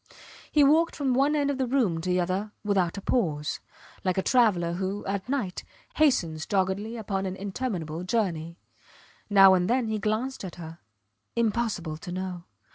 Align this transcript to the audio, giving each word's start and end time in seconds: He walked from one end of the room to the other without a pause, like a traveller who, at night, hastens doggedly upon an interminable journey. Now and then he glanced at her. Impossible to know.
He 0.51 0.63
walked 0.63 0.95
from 0.95 1.13
one 1.13 1.35
end 1.35 1.51
of 1.51 1.59
the 1.59 1.67
room 1.67 2.01
to 2.01 2.09
the 2.09 2.19
other 2.19 2.53
without 2.63 2.97
a 2.97 3.01
pause, 3.03 3.59
like 4.03 4.17
a 4.17 4.23
traveller 4.23 4.73
who, 4.73 5.05
at 5.05 5.29
night, 5.29 5.63
hastens 5.97 6.47
doggedly 6.47 6.97
upon 6.97 7.27
an 7.27 7.35
interminable 7.35 8.03
journey. 8.03 8.57
Now 9.29 9.53
and 9.53 9.69
then 9.69 9.89
he 9.89 9.99
glanced 9.99 10.43
at 10.43 10.55
her. 10.55 10.79
Impossible 11.35 11.97
to 11.97 12.11
know. 12.11 12.45